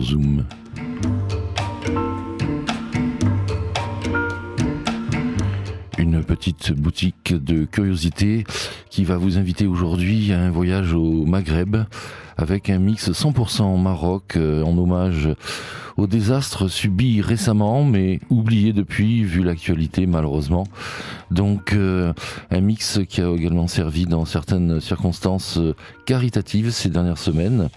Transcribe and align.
Zoom. 0.00 0.44
Une 5.98 6.22
petite 6.24 6.72
boutique 6.72 7.32
de 7.34 7.64
curiosité 7.64 8.44
qui 8.90 9.04
va 9.04 9.16
vous 9.16 9.38
inviter 9.38 9.66
aujourd'hui 9.66 10.32
à 10.32 10.40
un 10.40 10.50
voyage 10.50 10.92
au 10.92 11.24
Maghreb 11.24 11.76
avec 12.36 12.70
un 12.70 12.78
mix 12.78 13.10
100% 13.10 13.80
Maroc 13.80 14.34
euh, 14.36 14.62
en 14.62 14.76
hommage 14.78 15.28
au 15.96 16.06
désastre 16.06 16.68
subi 16.68 17.20
récemment 17.20 17.84
mais 17.84 18.18
oublié 18.30 18.72
depuis 18.72 19.24
vu 19.24 19.42
l'actualité 19.42 20.06
malheureusement 20.06 20.64
donc 21.30 21.72
euh, 21.74 22.12
un 22.50 22.60
mix 22.60 23.00
qui 23.08 23.20
a 23.20 23.32
également 23.34 23.68
servi 23.68 24.04
dans 24.06 24.24
certaines 24.24 24.80
circonstances 24.80 25.58
euh, 25.58 25.74
caritatives 26.04 26.70
ces 26.70 26.88
dernières 26.88 27.18
semaines. 27.18 27.68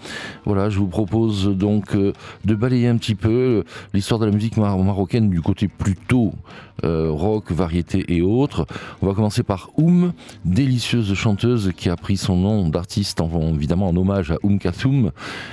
Voilà, 0.45 0.69
je 0.71 0.79
vous 0.79 0.87
propose 0.87 1.47
euh, 1.49 1.53
donc 1.53 1.95
de 1.95 2.55
balayer 2.55 2.87
un 2.87 2.97
petit 2.97 3.13
peu 3.15 3.63
l'histoire 3.93 4.19
de 4.19 4.25
la 4.25 4.31
musique 4.31 4.57
marocaine 4.57 5.29
du 5.29 5.41
côté 5.41 5.67
plutôt 5.67 6.33
rock, 6.83 7.51
variété 7.53 8.03
et 8.13 8.21
autres. 8.21 8.65
On 9.01 9.07
va 9.07 9.13
commencer 9.13 9.41
par 9.41 9.69
Oum, 9.77 10.11
délicieuse 10.43 11.13
chanteuse 11.13 11.71
qui 11.77 11.89
a 11.89 11.95
pris 11.95 12.17
son 12.17 12.35
nom 12.35 12.67
d'artiste 12.67 13.21
évidemment 13.53 13.87
en 13.87 13.95
hommage 13.95 14.31
à 14.31 14.35
Oum 14.43 14.59
Kathoum. 14.59 15.11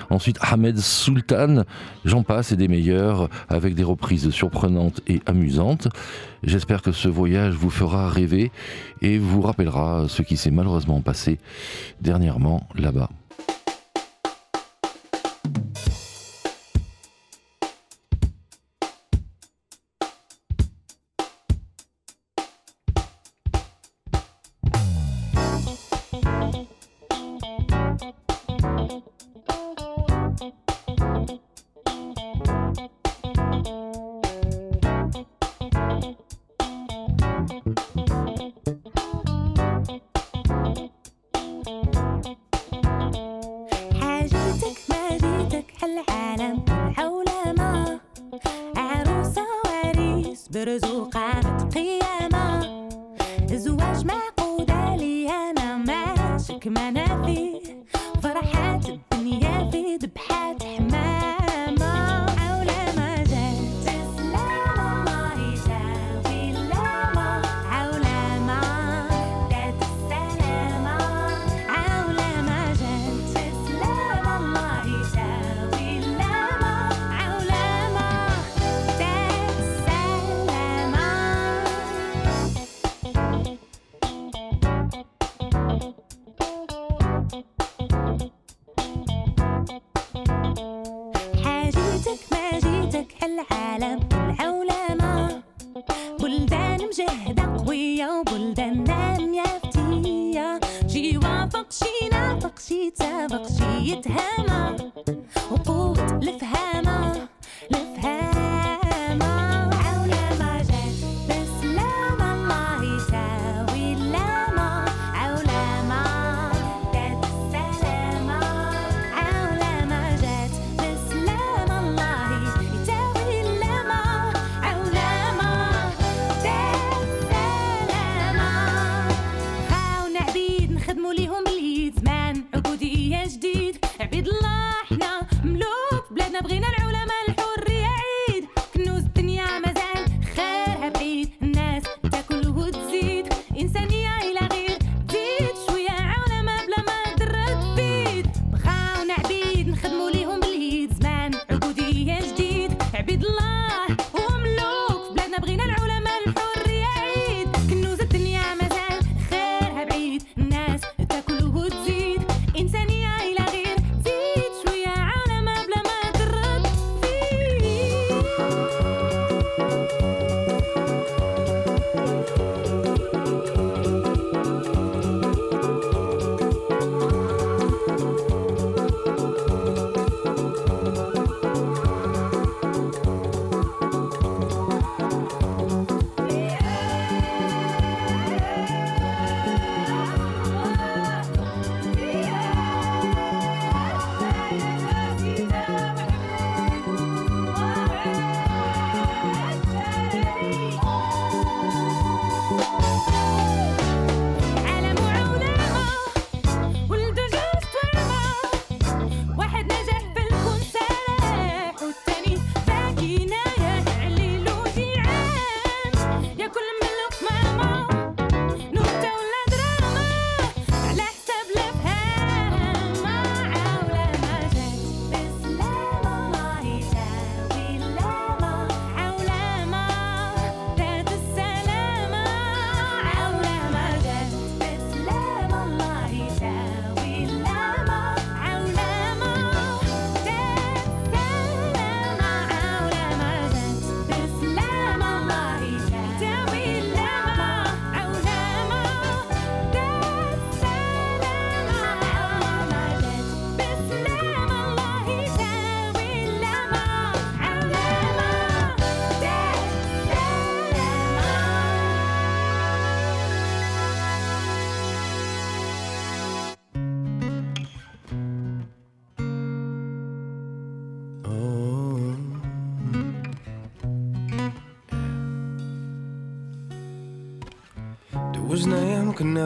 Ensuite 0.08 0.38
Ahmed 0.41 0.78
Sultan, 0.78 1.62
j'en 2.05 2.25
passe 2.25 2.50
et 2.50 2.56
des 2.56 2.66
meilleurs 2.66 3.28
avec 3.48 3.75
des 3.77 3.84
reprises 3.84 4.30
surprenantes 4.30 5.03
et 5.06 5.20
amusantes. 5.27 5.86
J'espère 6.42 6.82
que 6.82 6.91
ce 6.91 7.06
voyage 7.08 7.55
vous 7.55 7.70
fera 7.70 7.89
rêver 7.96 8.50
et 9.02 9.19
vous 9.19 9.41
rappellera 9.42 10.06
ce 10.08 10.22
qui 10.22 10.36
s'est 10.36 10.50
malheureusement 10.50 11.00
passé 11.00 11.38
dernièrement 12.00 12.66
là-bas. 12.74 13.10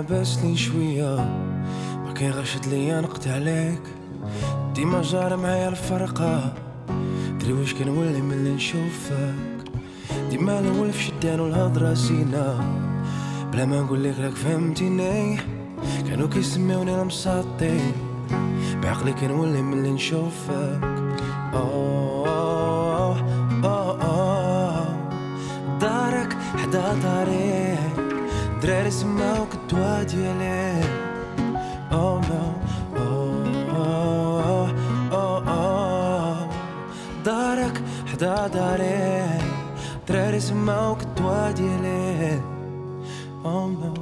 بس 0.03 0.39
لي 0.45 0.57
شوية 0.57 1.17
ما 2.07 2.13
كيغشد 2.15 2.67
ليا 2.67 3.01
نقد 3.01 3.29
عليك 3.29 3.83
ديما 4.75 5.03
جار 5.03 5.37
معايا 5.37 5.69
الفرقة 5.69 6.53
دري 7.41 7.53
واش 7.53 7.75
كنولي 7.75 8.21
ملي 8.21 8.51
نشوفك 8.55 9.69
ديما 10.31 10.61
الاول 10.61 10.93
في 10.93 11.03
شدان 11.03 11.41
والهضرة 11.41 11.93
زينة 11.95 12.65
بلا 13.53 13.65
ما 13.65 13.81
نقول 13.81 14.05
لك 14.05 14.15
راك 14.21 14.33
فهمتيني 14.33 15.39
كانوا 16.09 16.29
كيسميوني 16.29 17.01
المساطي 17.03 17.81
بعقلي 18.83 19.13
كنولي 19.13 19.63
ملي 19.63 19.91
نشوفك 19.91 20.85
اوه 21.55 23.19
اوه 23.65 24.03
اوه 24.03 24.97
دارك 25.81 26.37
حدا 26.57 26.95
داري 26.95 27.75
دراري 28.63 28.91
سماوك 28.91 29.49
dealing. 30.15 30.87
Oh 32.01 32.15
no, 32.31 32.45
oh 32.97 34.69
oh 35.11 35.51
oh. 35.59 36.37
دارك 37.25 37.77
حدا 38.13 38.47
داري 38.47 39.25
دراري 40.09 40.41
سماوك 40.41 41.01
الضوا 41.03 41.51
ديالي. 41.51 42.39
Oh 43.45 43.67
no, 43.81 43.93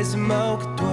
it's 0.00 0.14
a 0.14 0.16
milk 0.16 0.62
toi 0.78 0.88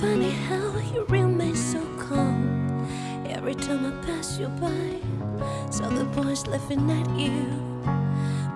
Funny 0.00 0.30
how 0.48 0.74
you 0.92 1.04
remain 1.08 1.54
so 1.54 1.80
calm 1.98 2.40
Every 3.28 3.54
time 3.54 3.86
I 3.86 3.92
pass 4.06 4.40
you 4.40 4.48
by 4.60 4.96
Saw 5.70 5.88
the 5.88 6.04
boys 6.16 6.46
laughing 6.48 6.90
at 6.98 7.08
you 7.16 7.40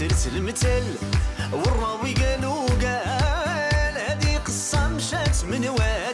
ترسل 0.00 0.36
المتل 0.36 0.82
والراوي 1.52 2.12
قالوا 2.14 2.66
قال 2.68 3.94
هذه 4.06 4.38
قصة 4.38 4.88
مشات 4.88 5.44
من 5.44 5.68
واد 5.68 6.13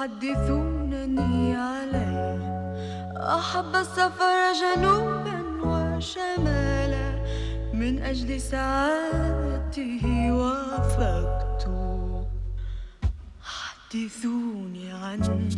يحدثونني 0.00 1.56
عليه 1.56 2.38
أحب 3.16 3.74
السفر 3.76 4.52
جنوبا 4.52 5.40
وشمالا 5.62 7.10
من 7.74 8.02
أجل 8.02 8.40
سعادته 8.40 10.32
وافقت 10.32 11.68
حدثوني 13.44 14.92
عنه 14.92 15.48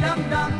dum 0.00 0.24
dum. 0.30 0.59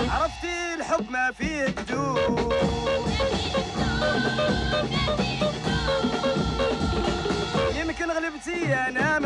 عرفتي 0.09 0.73
الحب 0.77 1.11
ما 1.11 1.31
فيه 1.37 1.65
بدون 1.65 2.53
يمكن 7.79 8.11
غلبتي 8.11 8.73
انا 8.75 9.24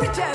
Burcu. 0.00 0.27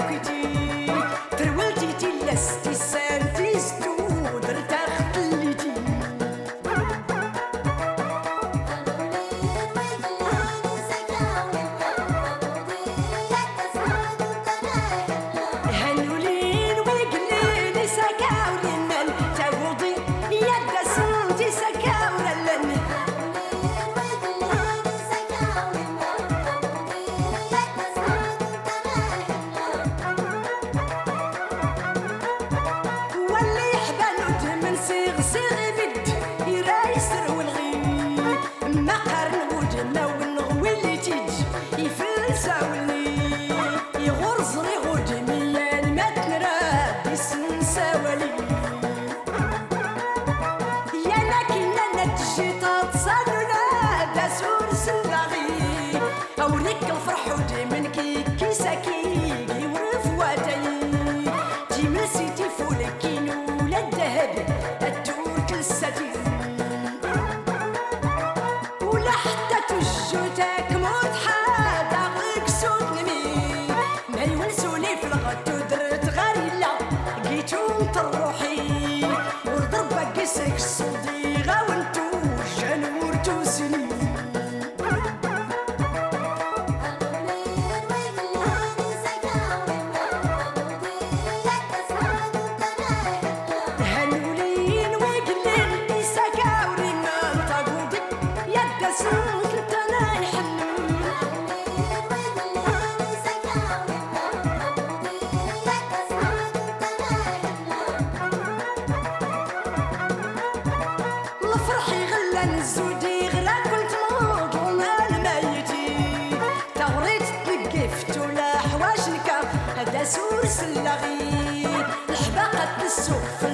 so 123.01 123.13
fast. 123.41 123.52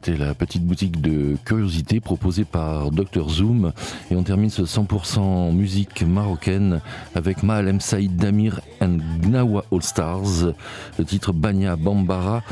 c'était 0.00 0.16
la 0.16 0.32
petite 0.32 0.62
boutique 0.64 1.00
de 1.00 1.36
curiosité 1.44 1.98
proposée 1.98 2.44
par 2.44 2.92
Dr 2.92 3.28
Zoom. 3.28 3.72
Et 4.12 4.16
on 4.16 4.22
termine 4.22 4.48
ce 4.48 4.62
100% 4.62 5.52
musique 5.52 6.04
marocaine 6.06 6.80
avec 7.16 7.42
Maalem 7.42 7.80
Saïd 7.80 8.14
Damir 8.14 8.60
and 8.80 8.98
Gnawa 9.22 9.64
All 9.72 9.82
Stars, 9.82 10.52
le 11.00 11.04
titre 11.04 11.32
Banya 11.32 11.74
Bambara 11.74 12.42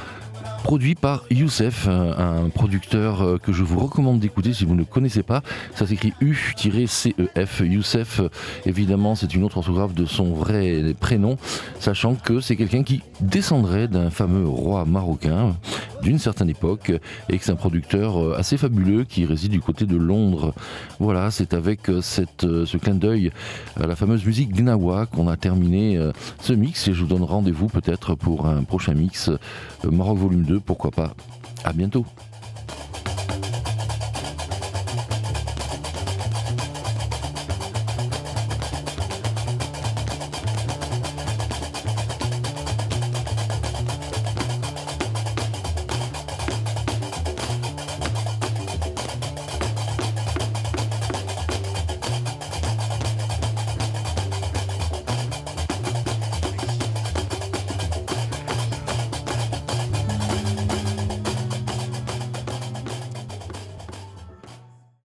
produit 0.62 0.97
par 0.97 1.22
Youssef, 1.30 1.86
un 1.86 2.49
producteur 2.53 3.22
euh, 3.22 3.38
que 3.38 3.53
je 3.53 3.62
vous 3.62 3.78
recommande 3.78 4.18
d'écouter 4.18 4.53
si 4.53 4.64
vous 4.64 4.74
ne 4.74 4.82
connaissez 4.82 5.22
pas. 5.22 5.42
Ça 5.76 5.86
s'écrit 5.86 6.12
u 6.20 6.34
c 6.57 7.14
e 7.20 7.47
f 7.47 7.62
Youssef, 7.64 8.20
évidemment, 8.64 9.14
c'est 9.14 9.32
une 9.34 9.44
autre 9.44 9.59
orthographe 9.59 9.94
de 9.94 10.07
son 10.07 10.32
vrai 10.32 10.92
prénom, 10.99 11.36
sachant 11.78 12.16
que 12.16 12.40
c'est 12.40 12.57
quelqu'un 12.57 12.82
qui 12.82 13.03
descendrait 13.20 13.86
d'un 13.86 14.11
fameux 14.11 14.44
roi 14.49 14.84
marocain, 14.86 15.55
d'une 16.03 16.18
certaine 16.18 16.51
époque 16.51 16.92
et 17.28 17.38
que 17.38 17.44
c'est 17.44 17.53
un 17.53 17.57
producteur 17.57 18.18
euh, 18.18 18.34
assez 18.38 18.57
fabuleux 18.57 19.05
qui 19.05 19.24
réside 19.24 19.53
du 19.53 19.61
côté 19.61 19.86
de 19.86 19.97
Londres. 19.97 20.55
Voilà, 20.99 21.30
c'est 21.30 21.55
avec 21.55 21.88
euh, 21.88 22.01
cette, 22.01 22.44
euh, 22.44 22.66
ce 22.66 22.76
clin 22.76 22.94
d'œil 22.94 23.30
à 23.80 23.86
la 23.86 23.97
fameuse 23.97 24.24
musique 24.24 24.53
Gnawa 24.55 25.07
qu'on 25.07 25.28
a 25.28 25.36
terminé 25.36 25.86
ce 26.40 26.53
mix 26.53 26.88
et 26.88 26.92
je 26.92 27.01
vous 27.03 27.07
donne 27.07 27.22
rendez-vous 27.22 27.66
peut-être 27.68 28.14
pour 28.14 28.47
un 28.47 28.62
prochain 28.62 28.94
mix 28.94 29.30
Maroc 29.90 30.18
Volume 30.18 30.42
2, 30.44 30.61
pourquoi 30.61 30.90
pas. 30.90 31.12
À 31.64 31.72
bientôt. 31.72 32.07